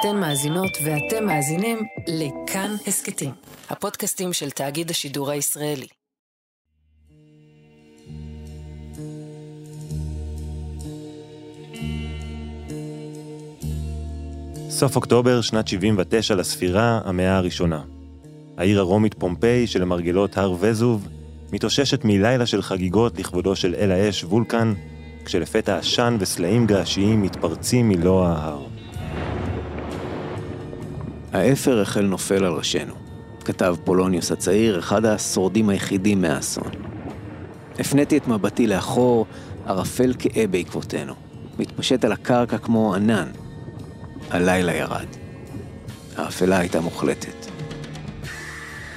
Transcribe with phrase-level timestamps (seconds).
[0.00, 3.30] אתן מאזינות ואתם מאזינים לכאן הסכתים,
[3.70, 5.86] הפודקאסטים של תאגיד השידור הישראלי.
[14.70, 17.82] סוף אוקטובר, שנת 79 לספירה, המאה הראשונה.
[18.56, 21.08] העיר הרומית פומפיי שלמרגלות הר וזוב
[21.52, 24.74] מתאוששת מלילה של חגיגות לכבודו של אל האש וולקן,
[25.24, 28.77] כשלפתע עשן וסלעים געשיים מתפרצים מלוא ההר.
[31.32, 32.94] האפר החל נופל על ראשינו,
[33.44, 36.70] כתב פליניוס הצעיר, אחד השורדים היחידים מהאסון.
[37.78, 39.26] הפניתי את מבטי לאחור,
[39.66, 41.14] ערפל כהה בעקבותינו,
[41.58, 43.28] מתפשט על הקרקע כמו ענן.
[44.30, 45.06] הלילה ירד.
[46.16, 47.46] האפלה הייתה מוחלטת.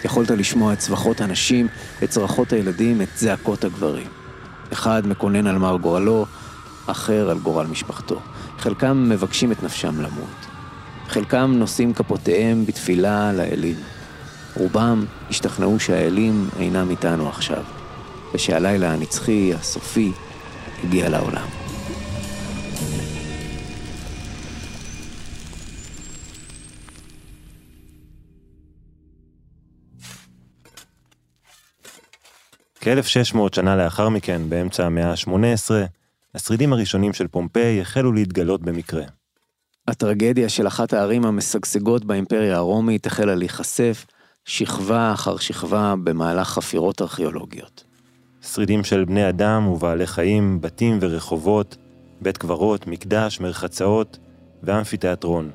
[0.05, 1.67] יכולת לשמוע את צווחות הנשים,
[2.03, 4.07] את צרחות הילדים, את זעקות הגברים.
[4.73, 6.25] אחד מקונן על מר גורלו,
[6.87, 8.19] אחר על גורל משפחתו.
[8.59, 10.50] חלקם מבקשים את נפשם למות.
[11.11, 13.75] חלקם נושאים כפותיהם בתפילה לאלים.
[14.55, 17.63] רובם השתכנעו שהאלים אינם איתנו עכשיו,
[18.33, 20.11] ושהלילה הנצחי, הסופי,
[20.83, 21.47] הגיע לעולם.
[32.81, 35.71] כ-1600 שנה לאחר מכן, באמצע המאה ה-18,
[36.35, 39.20] השרידים הראשונים של פומפיי החלו להתגלות במקרה.
[39.87, 44.05] הטרגדיה של אחת הערים המשגשגות באימפריה הרומית החלה להיחשף
[44.45, 47.83] שכבה אחר שכבה במהלך חפירות ארכיאולוגיות.
[48.41, 51.77] שרידים של בני אדם ובעלי חיים, בתים ורחובות,
[52.21, 54.17] בית קברות, מקדש, מרחצאות
[54.63, 55.49] ואמפיתיאטרון,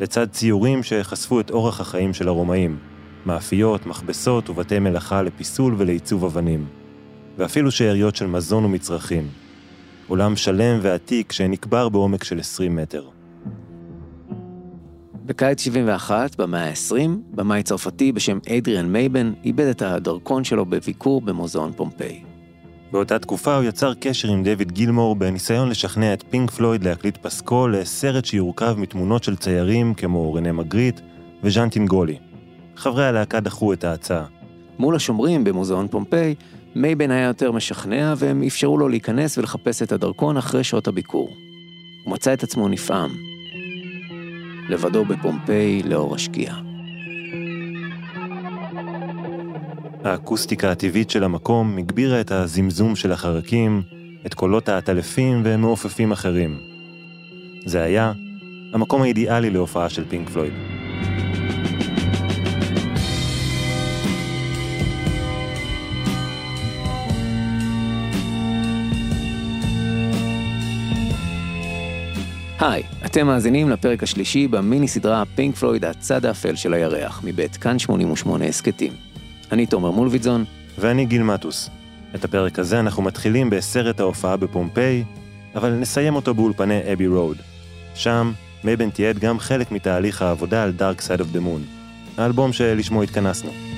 [0.00, 2.78] לצד ציורים שחשפו את אורח החיים של הרומאים,
[3.26, 6.66] מאפיות, מכבסות ובתי מלאכה לפיסול ולעיצוב אבנים,
[7.38, 9.28] ואפילו שאריות של מזון ומצרכים.
[10.08, 13.15] עולם שלם ועתיק שנקבר בעומק של 20 מטר.
[15.26, 21.72] בקיץ 71, במאה ה-20, במאי צרפתי בשם אדריאן מייבן איבד את הדרכון שלו בביקור במוזיאון
[21.72, 22.22] פומפיי.
[22.92, 27.76] באותה תקופה הוא יצר קשר עם דויד גילמור בניסיון לשכנע את פינק פלויד להקליט פסקול
[27.76, 31.00] לסרט שיורכב מתמונות של ציירים כמו רנה מגריט
[31.42, 32.18] וז'אן טינגולי.
[32.76, 34.24] חברי הלהקה דחו את ההצעה.
[34.78, 36.34] מול השומרים במוזיאון פומפיי,
[36.74, 41.28] מייבן היה יותר משכנע והם אפשרו לו להיכנס ולחפש את הדרכון אחרי שעות הביקור.
[42.04, 43.35] הוא מצא את עצמו נפעם.
[44.68, 46.60] לבדו בפומפיי לאור השקיעה.
[50.04, 53.82] האקוסטיקה הטבעית של המקום הגבירה את הזמזום של החרקים,
[54.26, 56.58] את קולות העטלפים ומעופפים אחרים.
[57.64, 58.12] זה היה
[58.72, 60.52] המקום האידיאלי להופעה של פינק פלויד.
[72.60, 72.82] היי,
[73.16, 78.44] אתם מאזינים לפרק השלישי במיני סדרה פינק פלויד הצד האפל של הירח, מבית כאן 88
[78.44, 78.92] הסכתים.
[79.52, 80.44] אני תומר מולוידזון.
[80.78, 81.70] ואני גיל מטוס.
[82.14, 85.04] את הפרק הזה אנחנו מתחילים בסרט ההופעה בפומפיי,
[85.54, 87.36] אבל נסיים אותו באולפני אבי רוד.
[87.94, 88.32] שם,
[88.64, 91.62] מייבן תיעד גם חלק מתהליך העבודה על Dark Side of the Moon,
[92.18, 93.75] האלבום שלשמו התכנסנו.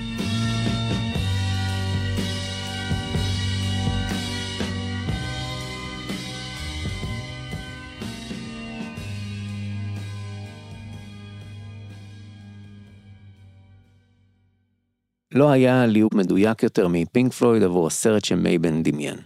[15.38, 19.16] לא היה ליהוק מדויק יותר מפינק פלויד עבור הסרט שמייבן דמיין.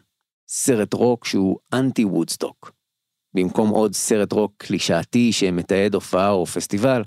[0.49, 2.73] סרט רוק שהוא אנטי וודסטוק.
[3.34, 7.03] במקום עוד סרט רוק קלישאתי שמתעד הופעה או פסטיבל,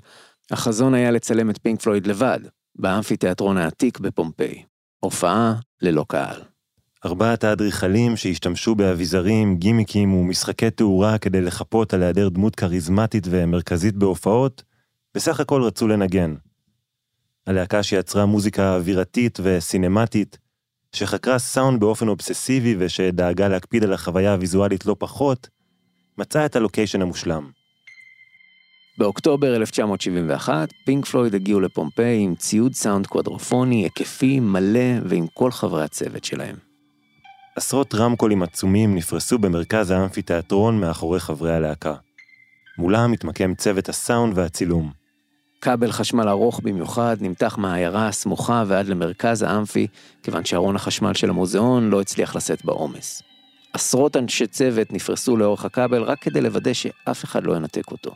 [0.50, 2.38] החזון היה לצלם את פינק פלויד לבד,
[2.78, 4.62] באמפיתיאטרון העתיק בפומפיי.
[5.00, 6.40] הופעה ללא קהל.
[7.04, 14.62] ארבעת האדריכלים שהשתמשו באביזרים, גימיקים ומשחקי תאורה כדי לחפות על היעדר דמות כריזמטית ומרכזית בהופעות,
[15.14, 16.34] בסך הכל רצו לנגן.
[17.46, 20.38] הלהקה שיצרה מוזיקה אווירתית וסינמטית,
[20.92, 25.48] שחקרה סאונד באופן אובססיבי ושדאגה להקפיד על החוויה הוויזואלית לא פחות,
[26.18, 27.50] מצאה את הלוקיישן המושלם.
[28.98, 35.84] באוקטובר 1971, פינק פלויד הגיעו לפומפיי עם ציוד סאונד קוואדרופוני, היקפי, מלא ועם כל חברי
[35.84, 36.56] הצוות שלהם.
[37.56, 41.94] עשרות רמקולים עצומים נפרסו במרכז האמפיתיאטרון מאחורי חברי הלהקה.
[42.78, 45.05] מולם התמקם צוות הסאונד והצילום.
[45.60, 49.86] כבל חשמל ארוך במיוחד נמתח מהעיירה הסמוכה ועד למרכז האמפי,
[50.22, 53.22] כיוון שארון החשמל של המוזיאון לא הצליח לשאת בעומס.
[53.72, 58.14] עשרות אנשי צוות נפרסו לאורך הכבל רק כדי לוודא שאף אחד לא ינתק אותו.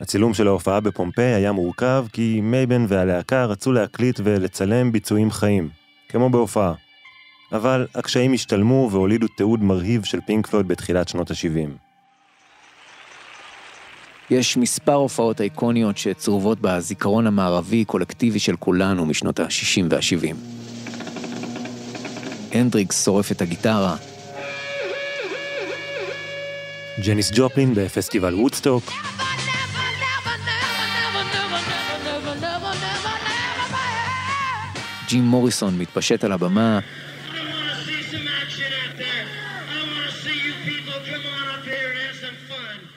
[0.00, 5.68] הצילום של ההופעה בפומפיי היה מורכב כי מייבן והלהקה רצו להקליט ולצלם ביצועים חיים,
[6.08, 6.72] כמו בהופעה.
[7.52, 11.85] אבל הקשיים השתלמו והולידו תיעוד מרהיב של פינק פלויד בתחילת שנות ה-70.
[14.30, 20.36] יש מספר הופעות איקוניות שצרובות בזיכרון המערבי-קולקטיבי של כולנו משנות ה-60 וה-70.
[22.52, 23.96] הנדריקס שורף את הגיטרה,
[27.06, 28.92] ג'ניס ג'ופלין בפסטיבל וודסטוק,
[35.08, 36.78] ג'ים מוריסון מתפשט על הבמה,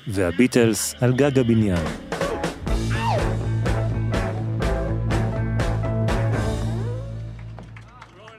[0.09, 1.85] והביטלס על גג הבניין.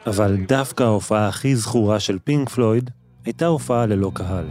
[0.07, 2.91] אבל דווקא ההופעה הכי זכורה של פינק פלויד
[3.25, 4.45] הייתה הופעה ללא קהל.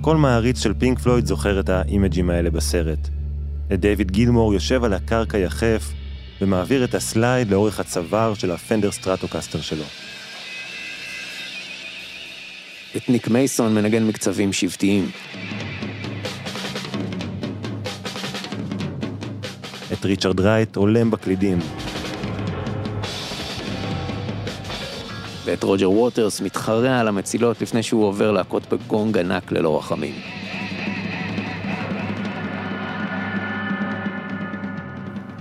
[0.00, 3.08] כל מעריץ של פינק פלויד זוכר את האימג'ים האלה בסרט.
[3.72, 5.92] דיוויד גילמור יושב על הקרקע יחף
[6.40, 9.84] ומעביר את הסלייד לאורך הצוואר של הפנדר סטרטוקסטר שלו.
[12.96, 15.10] את ניק מייסון מנגן מקצבים שבטיים.
[19.92, 21.58] את ריצ'רד רייט הולם בקלידים.
[25.44, 30.14] ואת רוג'ר ווטרס מתחרע על המצילות לפני שהוא עובר להכות בגונג ענק ללא רחמים.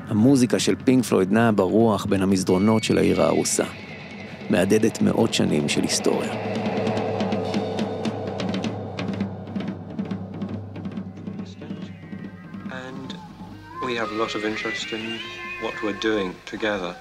[0.07, 3.65] המוזיקה של פינק פלויד נעה ברוח בין המסדרונות של העיר ההרוסה.
[4.49, 6.48] מהדהדת מאות שנים של היסטוריה.
[14.09, 15.03] Have a lot of interest in
[15.63, 16.91] what we're doing together.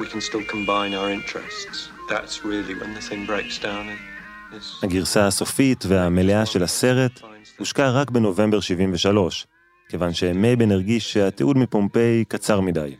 [0.00, 1.76] We can still combine our interests.
[2.12, 3.86] That's really when the thing breaks down.
[4.82, 7.20] הגרסה הסופית והמלאה של הסרט
[7.58, 9.46] הושקע רק בנובמבר 73,
[9.88, 12.96] כיוון שמייבן הרגיש שהתיעוד מפומפיי קצר מדי.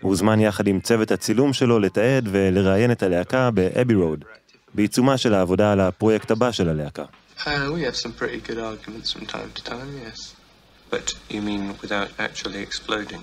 [0.00, 4.24] הוא הוזמן יחד עם צוות הצילום שלו לתעד ולראיין את הלהקה באבי רוד,
[4.74, 7.04] בעיצומה של העבודה על הפרויקט הבא של הלהקה.
[7.38, 10.41] Uh, we have some pretty good arguments from time to time, yes.
[10.92, 13.20] But you mean without actually exploding?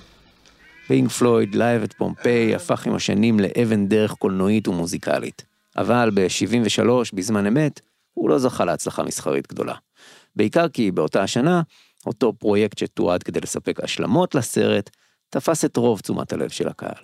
[0.88, 5.46] פינק פלויד, Live at Pompeii, הפך עם השנים לאבן דרך קולנועית ומוזיקלית.
[5.78, 7.80] אבל ב-73, בזמן אמת,
[8.14, 9.74] הוא לא זכה להצלחה מסחרית גדולה.
[10.36, 11.62] בעיקר כי באותה השנה,
[12.06, 14.90] אותו פרויקט שתועד כדי לספק השלמות לסרט,
[15.30, 17.04] תפס את רוב תשומת הלב של הקהל.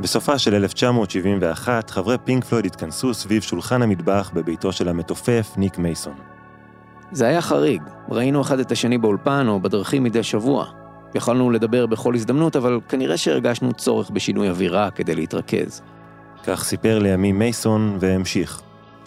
[0.00, 6.33] בסופה של 1971, חברי פינק פלויד התכנסו סביב שולחן המטבח בביתו של המתופף ניק מייסון.
[7.14, 10.66] זה היה חריג, ראינו אחד את השני באולפן או בדרכים מדי שבוע.
[11.14, 15.82] יכולנו לדבר בכל הזדמנות, אבל כנראה שהרגשנו צורך בשינוי אווירה כדי להתרכז.
[16.46, 18.62] כך סיפר לימים מייסון והמשיך.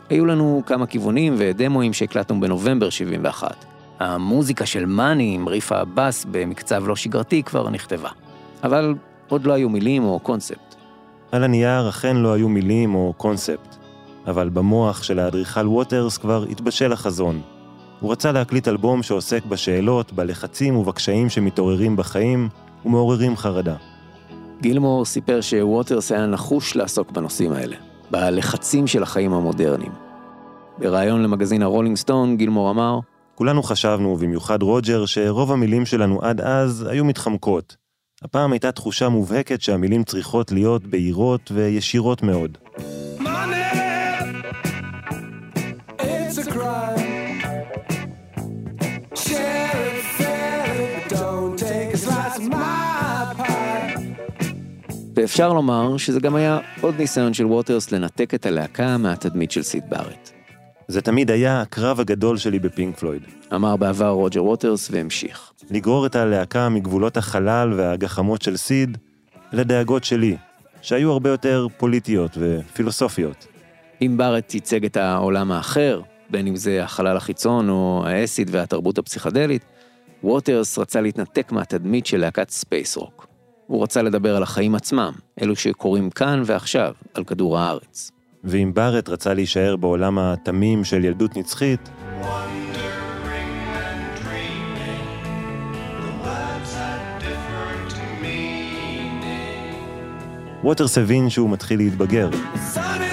[0.09, 3.65] היו לנו כמה כיוונים ודמואים שהקלטנו בנובמבר 71.
[3.99, 8.09] המוזיקה של מאני עם ריף הבאס במקצב לא שגרתי כבר נכתבה.
[8.63, 8.95] אבל
[9.29, 10.75] עוד לא היו מילים או קונספט.
[11.31, 13.75] על הנייר אכן לא היו מילים או קונספט,
[14.27, 17.41] אבל במוח של האדריכל ווטרס כבר התבשל החזון.
[17.99, 22.49] הוא רצה להקליט אלבום שעוסק בשאלות, בלחצים ובקשיים שמתעוררים בחיים
[22.85, 23.75] ומעוררים חרדה.
[24.61, 27.75] גילמור סיפר שווטרס היה נחוש לעסוק בנושאים האלה,
[28.11, 29.91] בלחצים של החיים המודרניים.
[30.77, 32.99] בריאיון למגזין הרולינג סטון, גילמור אמר,
[33.35, 37.75] כולנו חשבנו, במיוחד רוג'ר, שרוב המילים שלנו עד אז היו מתחמקות.
[38.23, 42.57] הפעם הייתה תחושה מובהקת שהמילים צריכות להיות בהירות וישירות מאוד.
[55.15, 59.83] ואפשר לומר שזה גם היה עוד ניסיון של ווטרס לנתק את הלהקה מהתדמית של סיד
[59.89, 60.31] בארט.
[60.87, 63.21] זה תמיד היה הקרב הגדול שלי בפינק פלויד.
[63.55, 65.51] אמר בעבר רוג'ר ווטרס והמשיך.
[65.71, 68.97] לגרור את הלהקה מגבולות החלל והגחמות של סיד
[69.53, 70.37] לדאגות שלי,
[70.81, 73.47] שהיו הרבה יותר פוליטיות ופילוסופיות.
[74.01, 79.65] אם בארט ייצג את העולם האחר, בין אם זה החלל החיצון או האסיד והתרבות הפסיכדלית,
[80.27, 83.27] ווטרס רצה להתנתק מהתדמית של להקת ספייס רוק.
[83.67, 88.11] הוא רצה לדבר על החיים עצמם, אלו שקורים כאן ועכשיו, על כדור הארץ.
[88.43, 91.89] ואם בארט רצה להישאר בעולם התמים של ילדות נצחית,
[100.63, 102.29] ווטרס הבין שהוא מתחיל להתבגר,
[102.73, 103.06] Sun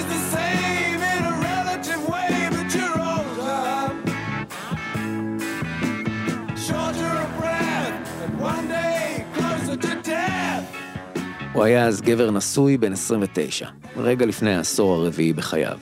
[11.55, 15.77] הוא היה אז גבר נשוי בן 29, רגע לפני העשור הרביעי בחייו.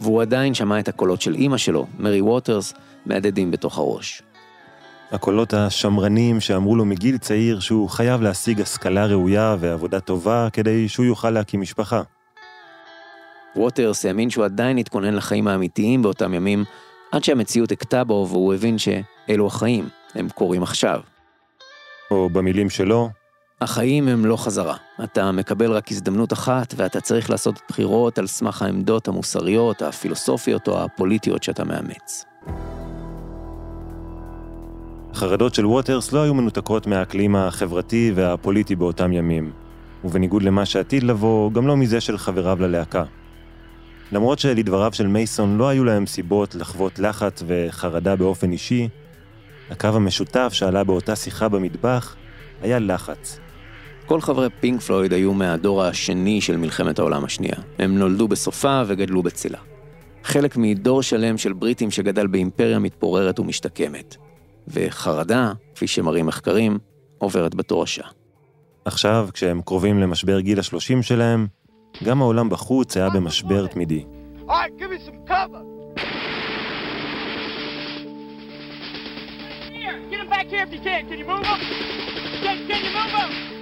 [0.00, 2.74] והוא עדיין שמע את הקולות של אימא שלו, מרי ווטרס,
[3.06, 4.22] מהדהדים בתוך הראש.
[5.10, 11.06] הקולות השמרנים שאמרו לו מגיל צעיר שהוא חייב להשיג השכלה ראויה ועבודה טובה כדי שהוא
[11.06, 12.02] יוכל להקים משפחה.
[13.56, 16.64] ווטרס האמין שהוא עדיין התכונן לחיים האמיתיים באותם ימים,
[17.12, 21.00] עד שהמציאות הכתה בו והוא הבין שאלו החיים, הם קורים עכשיו.
[22.10, 23.19] או במילים שלו,
[23.62, 24.76] החיים הם לא חזרה.
[25.04, 30.84] אתה מקבל רק הזדמנות אחת, ואתה צריך לעשות בחירות על סמך העמדות המוסריות, הפילוסופיות או
[30.84, 32.24] הפוליטיות שאתה מאמץ.
[35.12, 39.52] החרדות של ווטרס לא היו מנותקות מהאקלים החברתי והפוליטי באותם ימים,
[40.04, 43.04] ובניגוד למה שעתיד לבוא, גם לא מזה של חבריו ללהקה.
[44.12, 48.88] למרות שלדבריו של מייסון לא היו להם סיבות לחוות לחץ וחרדה באופן אישי,
[49.70, 52.16] הקו המשותף שעלה באותה שיחה במטבח
[52.62, 53.40] היה לחץ.
[54.10, 57.54] כל חברי פינק פלויד היו מהדור השני של מלחמת העולם השנייה.
[57.78, 59.58] הם נולדו בסופה וגדלו בצילה.
[60.24, 64.16] חלק מדור שלם של בריטים שגדל באימפריה מתפוררת ומשתקמת.
[64.68, 66.78] וחרדה, כפי שמראים מחקרים,
[67.18, 68.02] עוברת בתורשה.
[68.84, 71.46] עכשיו, כשהם קרובים למשבר גיל השלושים שלהם,
[72.04, 74.04] גם העולם בחוץ היה במשבר תמידי.
[80.10, 81.02] Get him back here if you can.
[81.08, 81.60] Can you move him?
[82.42, 83.59] Can, can you move him?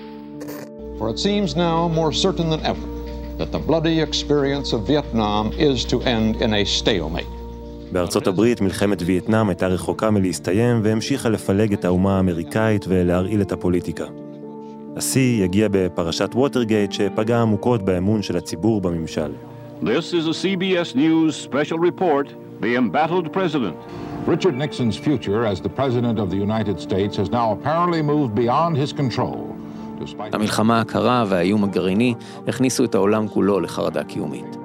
[0.99, 2.87] For it seems now more certain than ever
[3.39, 7.39] that the bloody experience of Vietnam is to end in a stalemate.
[7.93, 14.05] בארצות הברית מלחמת וייטנאם הייתה רחוקה מלהסתיים והמשיכה לפלג את האומה האמריקאית ולהרעיל את הפוליטיקה.
[14.97, 19.33] השיא יגיע בפרשת ווטרגייט שפגע עמוקות באמון של הציבור בממשל.
[19.83, 22.27] This is a CBS News special report.
[22.61, 23.77] The embattled president.
[24.27, 28.77] Richard Nixon's future as the President of the United States has now apparently moved beyond
[28.77, 29.58] his control.
[30.33, 32.15] המלחמה הקרה והאיום הגרעיני
[32.49, 34.57] הכניסו את העולם כולו לחרדה קיומית.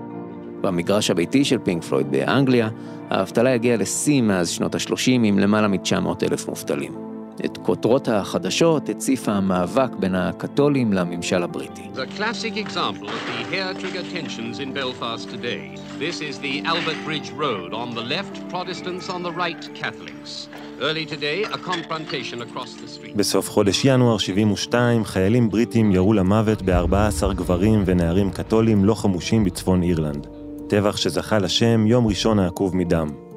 [0.61, 2.69] במגרש הביתי של פינק פלויד באנגליה,
[3.09, 7.12] האבטלה הגיעה לשיא מאז שנות ה-30 עם למעלה מ-900 אלף מובטלים.
[7.45, 11.81] את כותרות החדשות הציף המאבק בין הקתולים לממשל הבריטי.
[11.95, 15.63] The classic example of the hair-trigger tensions in Belfast today.
[15.99, 17.73] This is the Albert Bridge Road.
[17.73, 20.47] On the left, Protestants, on the right, Catholics.
[20.81, 23.15] Early today, a confrontation across the street.
[23.15, 29.83] בסוף חודש ינואר 72, חיילים בריטים ירו למוות ב-14 גברים ונערים קתולים לא חמושים בצפון
[29.83, 30.27] אירלנד.
[30.67, 33.32] טבח שזכה לשם יום ראשון העקוב מדם.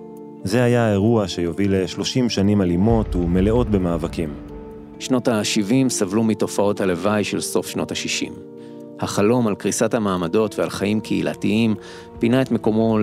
[0.47, 4.35] זה היה האירוע שיוביל ל-30 שנים אלימות ומלאות במאבקים.
[4.99, 8.31] שנות ה-70 סבלו מתופעות הלוואי של סוף שנות ה-60.
[9.00, 11.75] החלום על קריסת המעמדות ועל חיים קהילתיים
[12.19, 12.99] פינה את מקומו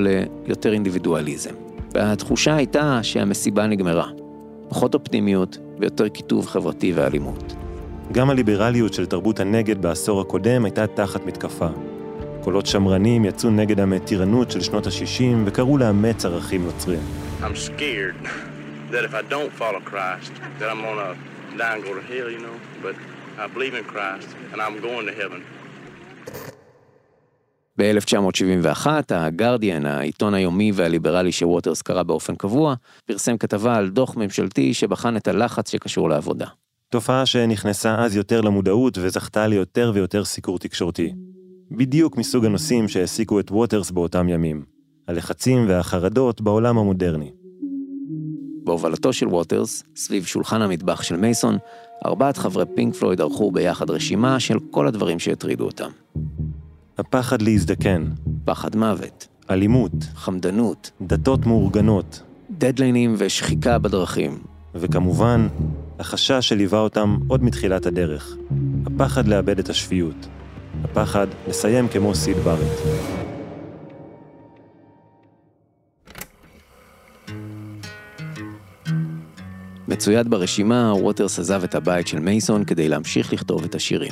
[0.45, 1.53] ליותר אינדיבידואליזם.
[1.93, 4.07] והתחושה הייתה שהמסיבה נגמרה.
[4.69, 7.53] פחות אופטימיות ויותר קיטוב חברתי ואלימות.
[8.12, 11.67] גם הליברליות של תרבות הנגד בעשור הקודם הייתה תחת מתקפה.
[12.43, 17.00] קולות שמרנים יצאו נגד המתירנות של שנות ה-60 וקראו לאמץ ערכים נוצרים.
[17.45, 18.15] I'm scared
[18.93, 21.12] that if I don't follow Christ, that I'm gonna
[21.62, 22.57] die and go to hell, you know.
[22.85, 22.95] But
[23.43, 25.41] I believe in Christ and I'm going to heaven.
[27.77, 35.17] ב-1971, הגרדיאן, העיתון היומי והליברלי שווטרס קרא באופן קבוע, פרסם כתבה על דוח ממשלתי שבחן
[35.17, 36.47] את הלחץ שקשור לעבודה.
[36.89, 41.13] תופעה שנכנסה אז יותר למודעות וזכתה ליותר ויותר סיקור תקשורתי.
[41.71, 44.72] בדיוק מסוג הנושאים שהעסיקו את ווטרס באותם ימים.
[45.07, 47.31] הלחצים והחרדות בעולם המודרני.
[48.63, 51.57] בהובלתו של ווטרס, סביב שולחן המטבח של מייסון,
[52.05, 55.89] ארבעת חברי פינק פלויד ערכו ביחד רשימה של כל הדברים שהטרידו אותם.
[56.98, 58.05] הפחד להזדקן,
[58.45, 64.38] פחד מוות, אלימות, חמדנות, דתות מאורגנות, דדליינים ושחיקה בדרכים.
[64.75, 65.48] וכמובן,
[66.00, 68.36] החשש שליווה אותם עוד מתחילת הדרך.
[68.86, 70.27] הפחד לאבד את השפיות.
[70.83, 73.12] הפחד לסיים כמו סיד בארט.
[79.87, 84.11] מצויד ברשימה, ווטרס עזב את הבית של מייסון כדי להמשיך לכתוב את השירים.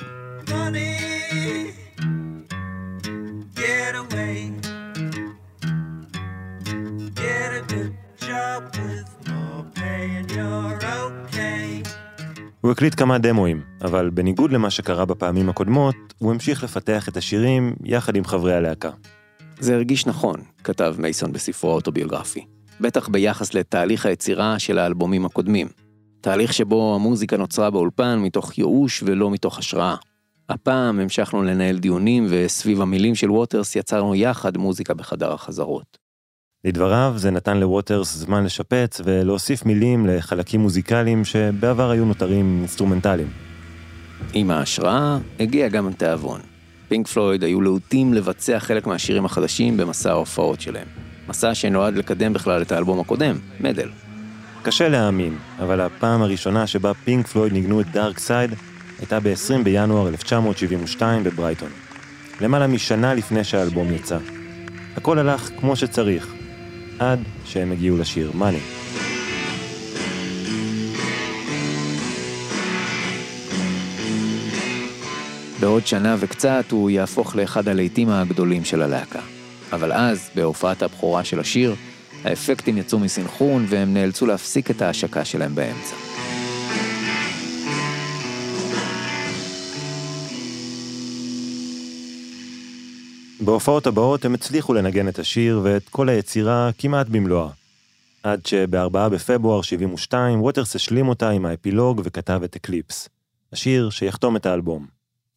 [12.62, 17.76] הוא הקליט כמה דמואים, אבל בניגוד למה שקרה בפעמים הקודמות, הוא המשיך לפתח את השירים
[17.84, 18.90] יחד עם חברי הלהקה.
[19.60, 22.46] זה הרגיש נכון, כתב מייסון בספרו האוטוביוגרפי.
[22.82, 25.68] בטח ביחס לתהליך היצירה של האלבומים הקודמים.
[26.22, 29.96] תהליך שבו המוזיקה נוצרה באולפן מתוך ייאוש ולא מתוך השראה.
[30.50, 35.98] הפעם המשכנו לנהל דיונים וסביב המילים של ווטרס יצרנו יחד מוזיקה בחדר החזרות.
[36.66, 43.30] לדבריו, זה נתן לווטרס זמן לשפץ ולהוסיף מילים לחלקים מוזיקליים שבעבר היו נותרים אינסטרומנטליים.
[44.34, 46.42] עם ההשראה הגיע גם התיאבון.
[46.88, 51.11] פינק פלויד היו להוטים לבצע חלק מהשירים החדשים במסע ההופעות שלהם.
[51.32, 53.90] מסע שנועד לקדם בכלל את האלבום הקודם, Meddle.
[54.62, 58.54] קשה להאמין, אבל הפעם הראשונה שבה פינק פלויד ניגנו את Dark Side
[59.00, 61.70] הייתה ב-20 בינואר 1972 בברייטון.
[62.42, 64.18] למעלה משנה לפני שהאלבום יצא.
[64.98, 66.34] הכל הלך כמו שצריך,
[67.00, 68.60] עד שהם הגיעו לשיר Money.
[75.60, 79.41] בעוד שנה וקצת הוא יהפוך לאחד הלהיטים הגדולים של הלהקה.
[79.72, 81.76] אבל אז, בהופעת הבכורה של השיר,
[82.24, 85.96] האפקטים יצאו מסנכרון והם נאלצו להפסיק את ההשקה שלהם באמצע.
[93.42, 97.50] בהופעות הבאות הם הצליחו לנגן את השיר ואת כל היצירה כמעט במלואה.
[98.24, 103.10] עד שב-4 בפברואר 72 ווטרס השלים אותה עם האפילוג וכתב את Eclipse,
[103.54, 104.86] השיר שיחתום את האלבום.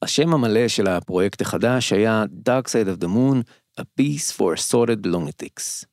[0.03, 3.43] השם המלא של הפרויקט החדש היה Dark Side of the Moon,
[3.81, 5.87] A Piece for Assorted Lunatics.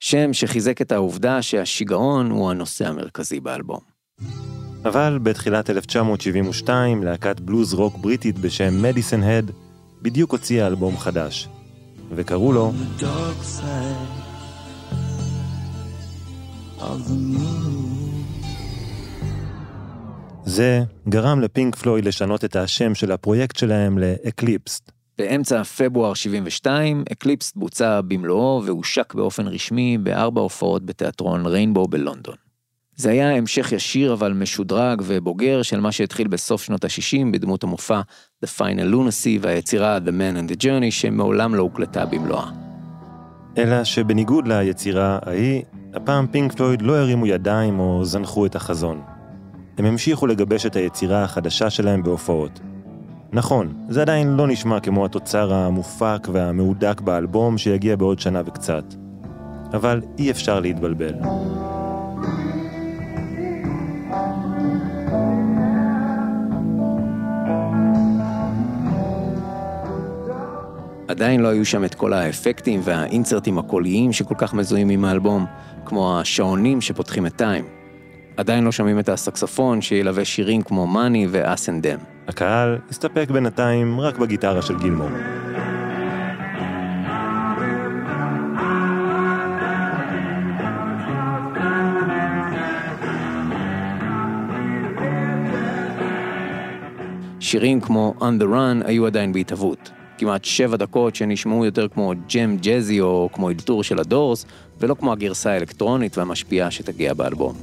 [0.00, 3.80] שם שחיזק את העובדה שהשיגעון הוא הנושא המרכזי באלבום.
[4.84, 9.50] אבל בתחילת 1972, להקת בלוז רוק בריטית בשם מדיסון הד,
[10.02, 11.48] בדיוק הוציאה אלבום חדש,
[12.10, 12.72] וקראו לו
[20.44, 25.01] זה גרם לפינק פלויד לשנות את השם של הפרויקט שלהם ל Eclipse.
[25.18, 32.34] באמצע פברואר 72, Eclipse בוצע במלואו והושק באופן רשמי בארבע הופעות בתיאטרון ריינבו בלונדון.
[32.96, 38.00] זה היה המשך ישיר אבל משודרג ובוגר של מה שהתחיל בסוף שנות ה-60 בדמות המופע
[38.44, 42.50] The Final Lunacy והיצירה The Man and the Journey שמעולם לא הוקלטה במלואה.
[43.58, 45.62] אלא שבניגוד ליצירה ההיא,
[45.94, 49.02] הפעם פינק פלויד לא הרימו ידיים או זנחו את החזון.
[49.78, 52.60] הם המשיכו לגבש את היצירה החדשה שלהם בהופעות.
[53.34, 58.84] נכון, זה עדיין לא נשמע כמו התוצר המופק והמהודק באלבום שיגיע בעוד שנה וקצת.
[59.72, 61.14] אבל אי אפשר להתבלבל.
[71.08, 75.46] עדיין לא היו שם את כל האפקטים והאינסרטים הקוליים שכל כך מזוהים עם האלבום,
[75.84, 77.64] כמו השעונים שפותחים את טיים.
[78.36, 81.98] עדיין לא שומעים את הסקסופון שילווה שירים כמו מאני ואס אנד דם.
[82.28, 85.08] הקהל הסתפק בינתיים רק בגיטרה של גילמור.
[97.40, 99.90] שירים כמו On the Run היו עדיין בהתהוות.
[100.18, 104.46] כמעט שבע דקות שנשמעו יותר כמו ג'ם ג'אזי או כמו אלתור של הדורס,
[104.80, 107.54] ולא כמו הגרסה האלקטרונית והמשפיעה שתגיע באלבום.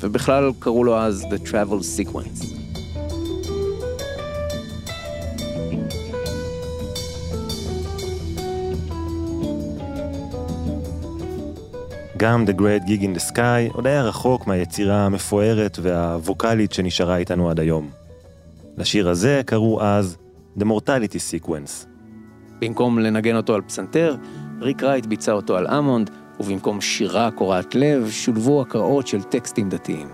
[0.00, 2.61] ובכלל קראו לו אז The Travel Sequence.
[12.22, 17.50] גם The Great Gig in the Sky עוד היה רחוק מהיצירה המפוארת והווקאלית שנשארה איתנו
[17.50, 17.90] עד היום.
[18.78, 20.16] לשיר הזה קראו אז
[20.58, 21.86] The Mortality Sequence.
[22.60, 24.16] במקום לנגן אותו על פסנתר,
[24.60, 30.08] ריק רייט ביצע אותו על אמונד, ובמקום שירה קורעת לב, שולבו הקראות של טקסטים דתיים.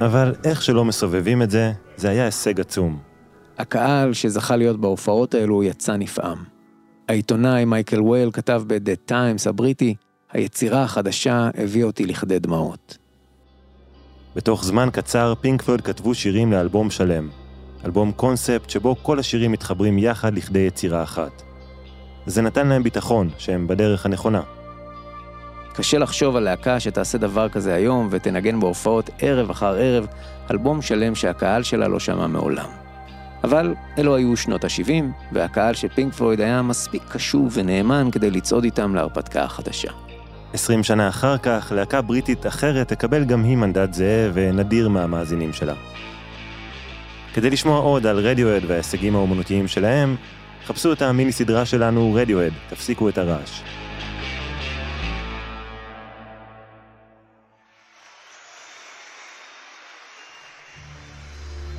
[0.00, 3.11] אבל איך שלא מסובבים את זה, זה היה הישג עצום.
[3.58, 6.44] הקהל שזכה להיות בהופעות האלו יצא נפעם.
[7.08, 9.94] העיתונאי מייקל וייל כתב ב-The Times הבריטי,
[10.32, 12.98] היצירה החדשה הביאה אותי לכדי דמעות.
[14.36, 17.28] בתוך זמן קצר פינק פלויד כתבו שירים לאלבום שלם.
[17.84, 21.42] אלבום קונספט שבו כל השירים מתחברים יחד לכדי יצירה אחת.
[22.26, 24.42] זה נתן להם ביטחון שהם בדרך הנכונה.
[25.74, 30.06] קשה לחשוב על להקה שתעשה דבר כזה היום ותנגן בהופעות ערב אחר ערב,
[30.50, 32.81] אלבום שלם שהקהל שלה לא שמע מעולם.
[33.44, 38.64] אבל אלו היו שנות ה-70, והקהל של פינק פלויד היה מספיק קשוב ונאמן כדי לצעוד
[38.64, 39.90] איתם להרפתקה החדשה.
[40.52, 45.74] עשרים שנה אחר כך, להקה בריטית אחרת תקבל גם היא מנדט זהה ונדיר מהמאזינים שלה.
[47.34, 50.16] כדי לשמוע עוד על רדיואד וההישגים האומנותיים שלהם,
[50.66, 53.60] חפשו את המיני סדרה שלנו רדיואד, תפסיקו את הרעש.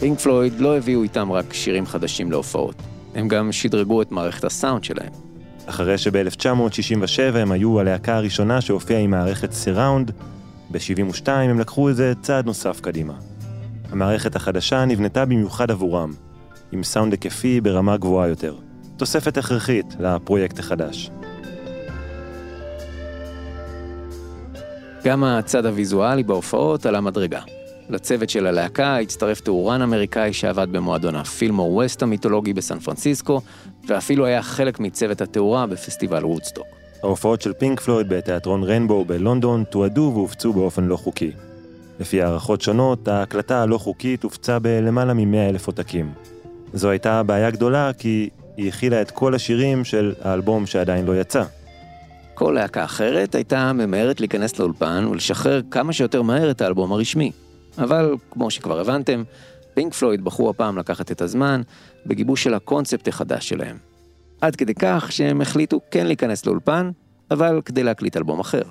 [0.04, 2.76] פינק פלויד לא הביאו איתם רק שירים חדשים להופעות,
[3.16, 5.12] הם גם שדרגו את מערכת הסאונד שלהם.
[5.66, 10.12] אחרי שב-1967 הם היו הלהקה הראשונה שהופיעה עם מערכת סיראונד,
[10.72, 13.14] ב-72 הם לקחו את זה צעד נוסף קדימה.
[13.92, 16.14] המערכת החדשה נבנתה במיוחד עבורם,
[16.72, 18.56] עם סאונד היקפי ברמה גבוהה יותר.
[18.98, 21.10] תוספת הכרחית לפרויקט החדש.
[25.04, 27.42] גם הצד הוויזואלי בהופעות עלה מדרגה.
[27.90, 33.42] לצוות של הלהקה הצטרף תאורן אמריקאי שעבד במועדון הפילמור ווסט המיתולוגי בסן פרנסיסקו,
[33.88, 36.68] ואפילו היה חלק מצוות התאורה בפסטיבל וודסטוק.
[37.04, 41.32] ההופעות של פינק פלויד בתיאטרון ריינבואו בלונדון תועדו והופצו באופן לא חוקי.
[42.00, 46.12] לפי הערכות שונות, ההקלטה הלא חוקית הופצה בלמעלה מ-100 אלף עותקים.
[46.74, 51.44] זו הייתה בעיה גדולה כי היא הכילה את כל השירים של האלבום שעדיין לא יצא.
[52.34, 57.32] כל להקה אחרת הייתה ממהרת להיכנס לאולפן ולשחרר כמה שיותר מהר את האלבום הרשמי.
[57.78, 59.24] אבל, כמו שכבר הבנתם,
[59.74, 61.62] פינק פלויד בחרו הפעם לקחת את הזמן
[62.06, 63.78] בגיבוש של הקונספט החדש שלהם.
[64.42, 66.92] עד כדי כך שהם החליטו כן להיכנס לאולפן,
[67.32, 68.64] אבל כדי להקליט אלבום אחר.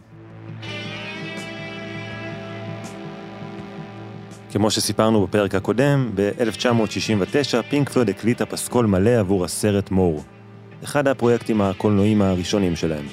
[4.52, 10.22] כמו שסיפרנו בפרק הקודם, ב-1969 פינק פלויד הקליטה פסקול מלא עבור הסרט מור,
[10.84, 13.06] אחד הפרויקטים הקולנועיים הראשונים שלהם.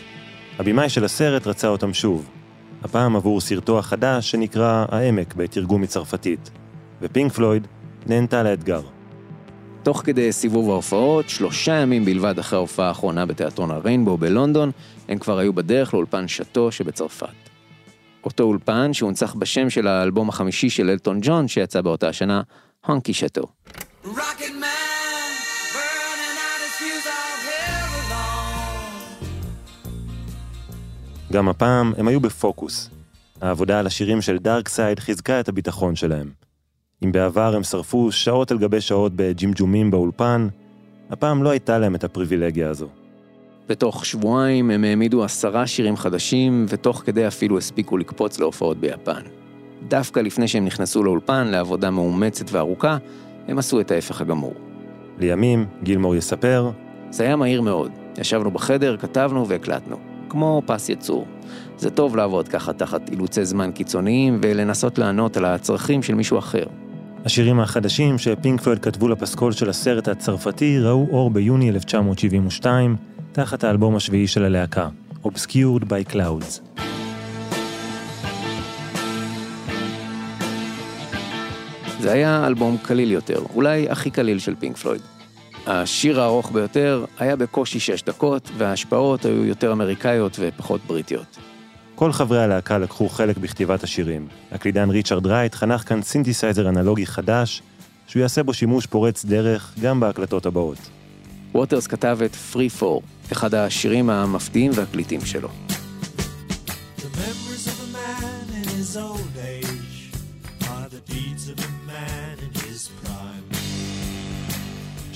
[0.60, 2.30] הבמאי של הסרט רצה אותם שוב,
[2.84, 6.50] הפעם עבור סרטו החדש שנקרא העמק בתרגום מצרפתית,
[7.02, 7.68] ופינק פלויד
[8.06, 8.82] נהנתה לאתגר.
[9.84, 14.72] תוך כדי סיבוב ההופעות, שלושה ימים בלבד אחרי ההופעה האחרונה בתיאטרון הריינבו בלונדון,
[15.10, 17.28] הם כבר היו בדרך לאולפן שאטו שבצרפת.
[18.24, 22.42] אותו אולפן שהונצח בשם של האלבום החמישי של אלטון ג'ון שיצא באותה השנה,
[22.86, 23.48] הונקי שאטו.
[31.32, 32.90] גם הפעם הם היו בפוקוס.
[33.42, 36.30] העבודה על השירים של Dark Side חיזקה את הביטחון שלהם.
[37.06, 40.48] אם בעבר הם שרפו שעות על גבי שעות בג'ימג'ומים באולפן,
[41.10, 42.88] הפעם לא הייתה להם את הפריבילגיה הזו.
[43.68, 49.22] בתוך שבועיים הם העמידו עשרה שירים חדשים, ותוך כדי אפילו הספיקו לקפוץ להופעות ביפן.
[49.88, 52.98] דווקא לפני שהם נכנסו לאולפן לעבודה מאומצת וארוכה,
[53.48, 54.54] הם עשו את ההפך הגמור.
[55.20, 56.72] לימים, גילמור יספר,
[57.10, 57.92] זה היה מהיר מאוד.
[58.18, 60.09] ישבנו בחדר, כתבנו והקלטנו.
[60.30, 61.26] כמו פס יצור.
[61.78, 66.64] זה טוב לעבוד ככה תחת אילוצי זמן קיצוניים ולנסות לענות על הצרכים של מישהו אחר.
[67.26, 72.96] השירים החדשים שפינק פלויד כתבו לפסקול של הסרט הצרפתי ראו אור ביוני 1972,
[73.32, 74.90] תחת האלבום השביעי של הלהקה,
[75.26, 76.80] Obscured by Clouds.
[82.00, 85.02] זה היה אלבום קליל יותר, אולי הכי קליל של פינק פלויד.
[85.72, 91.38] השיר הארוך ביותר היה בקושי שש דקות, וההשפעות היו יותר אמריקאיות ופחות בריטיות.
[91.96, 94.28] כל חברי הלהקה לקחו חלק בכתיבת השירים.
[94.52, 97.62] הקלידן ריצ'רד רייט חנך כאן סינתסייזר אנלוגי חדש,
[98.08, 100.78] שהוא יעשה בו שימוש פורץ דרך גם בהקלטות הבאות.
[101.56, 103.02] ווטרס כתב את Free Four,
[103.32, 105.50] אחד השירים המפתיעים והקליטים שלו.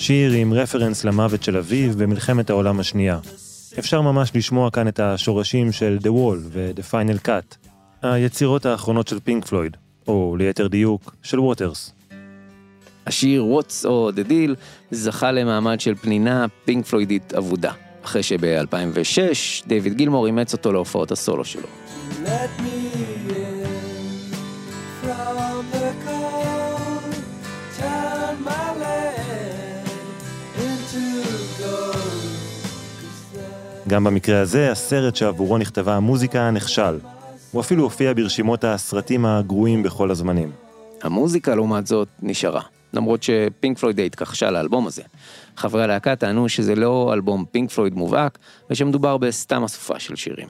[0.06, 3.18] שיר עם רפרנס למוות של אביו במלחמת העולם השנייה.
[3.78, 7.68] אפשר ממש לשמוע כאן את השורשים של The Wall ו-The Final Cut,
[8.02, 9.76] היצירות האחרונות של פינק פלויד,
[10.08, 11.92] או ליתר דיוק, של ווטרס.
[13.06, 14.54] השיר What's או The Deal
[14.90, 17.72] זכה למעמד של פנינה פינק פלוידית אבודה,
[18.04, 21.68] אחרי שב-2006 דיוויד גילמור אימץ אותו להופעות הסולו שלו.
[22.24, 23.33] Let me
[33.88, 36.98] גם במקרה הזה, הסרט שעבורו נכתבה המוזיקה נכשל.
[37.52, 40.50] הוא אפילו הופיע ברשימות הסרטים הגרועים בכל הזמנים.
[41.02, 42.62] המוזיקה, לעומת זאת, נשארה.
[42.94, 45.02] למרות שפינק פלויד התכחשה לאלבום הזה.
[45.56, 48.38] חברי הלהקה טענו שזה לא אלבום פינק פלויד מובהק,
[48.70, 50.48] ושמדובר בסתם אסופה של שירים.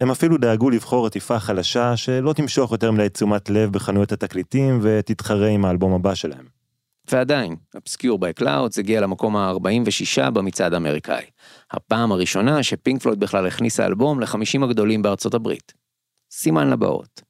[0.00, 5.48] הם אפילו דאגו לבחור עטיפה חלשה שלא תמשוך יותר מדי תשומת לב בחנויות התקליטים ותתחרה
[5.48, 6.63] עם האלבום הבא שלהם.
[7.12, 11.24] ועדיין, Obscure by Clouds הגיע למקום ה-46 במצעד האמריקאי.
[11.70, 15.72] הפעם הראשונה שפינק פלויד בכלל הכניסה אלבום ל-50 הגדולים בארצות הברית.
[16.30, 17.22] סימן לבאות.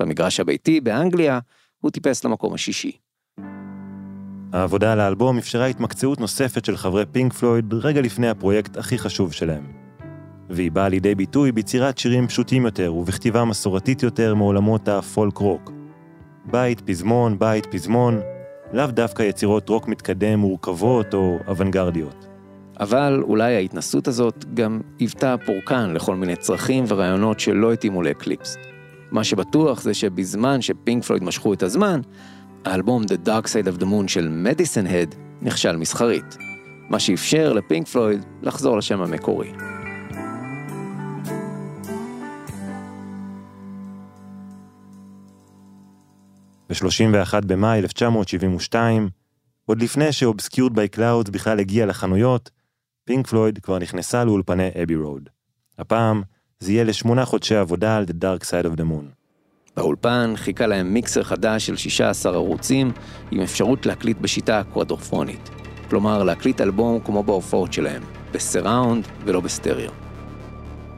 [0.00, 1.38] במגרש הביתי, באנגליה,
[1.80, 2.92] הוא טיפס למקום השישי.
[4.52, 9.32] העבודה על האלבום אפשרה התמקצעות נוספת של חברי פינק פלויד רגע לפני הפרויקט הכי חשוב
[9.32, 9.72] שלהם.
[10.50, 15.72] והיא באה לידי ביטוי ביצירת שירים פשוטים יותר ובכתיבה מסורתית יותר מעולמות הפולק רוק.
[16.44, 18.20] בית, פזמון, בית, פזמון,
[18.72, 22.26] לאו דווקא יצירות רוק מתקדם מורכבות או אוונגרדיות.
[22.80, 28.56] אבל אולי ההתנסות הזאת גם היוותה פורקן לכל מיני צרכים ורעיונות שלא התאימו לאקליפס.
[29.10, 32.00] מה שבטוח זה שבזמן שפינק פלויד משכו את הזמן,
[32.64, 36.36] האלבום The Dark Side of the Moon של מדיסון הד נכשל מסחרית,
[36.90, 39.52] מה שאפשר לפינק פלויד לחזור לשם המקורי.
[46.72, 49.08] ב-31 במאי 1972,
[49.66, 52.50] עוד לפני ש Obscured by Clouds בכלל הגיע לחנויות,
[53.04, 55.28] פינק פלויד כבר נכנסה לאולפני אבי רוד.
[55.78, 56.22] הפעם
[56.60, 59.22] זה יהיה לשמונה חודשי עבודה על The Dark Side of the Moon.
[59.76, 62.92] באולפן חיכה להם מיקסר חדש של 16 ערוצים,
[63.30, 65.50] עם אפשרות להקליט בשיטה קוואדרופונית.
[65.90, 69.92] כלומר, להקליט אלבום כמו בהופעות שלהם, ב surround ולא בסטריאו.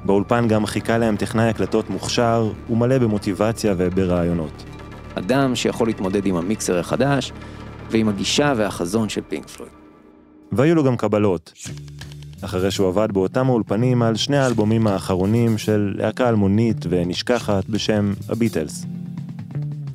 [0.05, 4.65] באולפן גם חיכה להם טכנאי הקלטות מוכשר ומלא במוטיבציה וברעיונות.
[5.15, 7.33] אדם שיכול להתמודד עם המיקסר החדש
[7.91, 9.73] ועם הגישה והחזון של פינק פלויד.
[10.53, 11.53] והיו לו גם קבלות.
[12.45, 18.87] אחרי שהוא עבד באותם האולפנים על שני האלבומים האחרונים של להקה אלמונית ונשכחת בשם הביטלס.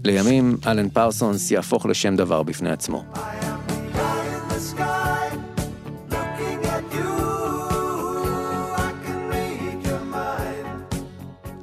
[0.03, 3.03] לימים, אלן פרסונס יהפוך לשם דבר בפני עצמו.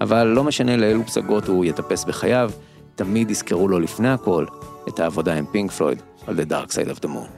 [0.01, 2.51] אבל לא משנה לאילו פסגות הוא יטפס בחייו,
[2.97, 4.45] תמיד יזכרו לו לפני הכל
[4.89, 7.31] את העבודה עם פינק פלויד על The Dark Side of the Moon.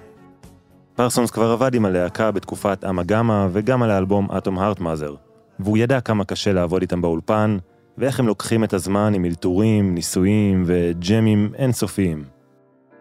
[0.94, 5.14] פרסונס כבר עבד עם הלהקה בתקופת אמה גמא וגם על האלבום אטום הארטמאזר,
[5.60, 7.58] והוא ידע כמה קשה לעבוד איתם באולפן,
[7.98, 12.24] ואיך הם לוקחים את הזמן עם אלתורים, ניסויים וג'מים אינסופיים.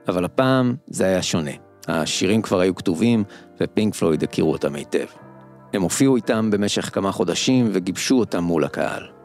[0.08, 1.52] אבל הפעם זה היה שונה.
[1.88, 3.24] השירים כבר היו כתובים,
[3.62, 5.06] ופינק פלויד הכירו אותם היטב.
[5.74, 9.16] הם הופיעו איתם במשך כמה חודשים וגיבשו אותם מול הקהל.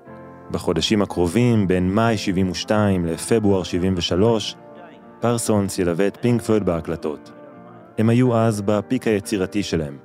[0.52, 4.56] בחודשים הקרובים, בין מאי 72 לפברואר 73,
[5.20, 7.32] פרסונס ילווה את פינק פלויד בהקלטות.
[7.98, 9.96] הם היו אז ב peak היצירתי שלהם.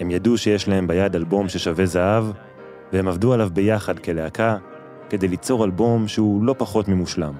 [0.00, 2.24] הם ידעו שיש להם ביד אלבום ששווה זהב,
[2.92, 4.56] והם עבדו עליו ביחד כלהקה,
[5.10, 7.34] כדי ליצור אלבום שהוא לא פחות ממושלם.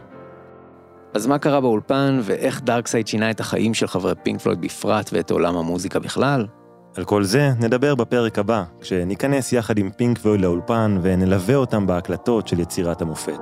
[1.14, 5.10] אז מה קרה באולפן, ואיך Dark Side שינה את החיים של חברי פינק פלויד בפרט
[5.12, 6.46] ואת עולם המוזיקה בכלל?
[6.96, 12.48] על כל זה נדבר בפרק הבא, כשניכנס יחד עם פינק פלויד לאולפן ונלווה אותם בהקלטות
[12.48, 13.40] של יצירת המופת.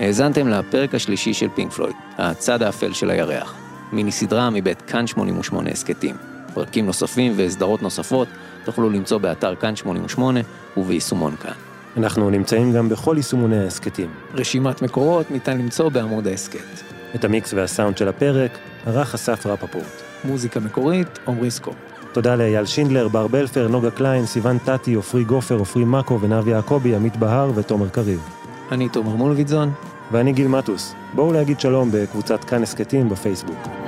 [0.00, 5.70] האזנתם לפרק השלישי של פינק פלויד, הצד האפל של הירח, מיני סדרה מבית כאן 88
[5.70, 6.16] הסכתים.
[6.54, 8.28] פרקים נוספים וסדרות נוספות
[8.64, 10.40] תוכלו למצוא באתר כאן 88
[10.76, 11.52] וביישומון כאן.
[11.96, 14.10] אנחנו נמצאים גם בכל יישומוני ההסכתים.
[14.34, 16.82] רשימת מקורות ניתן למצוא בעמוד ההסכת.
[17.14, 20.02] את המיקס והסאונד של הפרק ערך אסף רפפורט.
[20.24, 21.74] מוזיקה מקורית, עמרי סקופ.
[22.12, 26.94] תודה לאייל שינדלר, בר בלפר, נוגה קליין, סיון טטי, עופרי גופר, עופרי מאקו ונבי יעקבי,
[26.94, 28.28] עמית בהר ותומר קריב.
[28.72, 29.72] אני תומר מולוידזון.
[30.12, 30.94] ואני גיל מטוס.
[31.14, 33.87] בואו להגיד שלום בקבוצת כאן הסכתים בפייסבוק.